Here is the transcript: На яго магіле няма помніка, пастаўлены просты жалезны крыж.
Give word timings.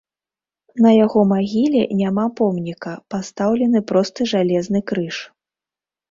На 0.83 0.91
яго 1.05 1.19
магіле 1.33 1.81
няма 1.99 2.23
помніка, 2.39 2.93
пастаўлены 3.15 3.79
просты 3.91 4.21
жалезны 4.31 4.79
крыж. 4.93 5.15